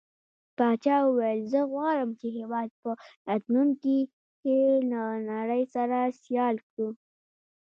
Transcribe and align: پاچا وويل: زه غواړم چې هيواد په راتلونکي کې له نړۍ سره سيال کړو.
پاچا 0.57 0.97
وويل: 1.05 1.39
زه 1.51 1.59
غواړم 1.71 2.09
چې 2.19 2.27
هيواد 2.37 2.69
په 2.81 2.89
راتلونکي 3.27 3.97
کې 4.41 4.57
له 4.91 5.03
نړۍ 5.31 5.63
سره 5.75 5.97
سيال 6.23 6.55
کړو. 6.69 6.89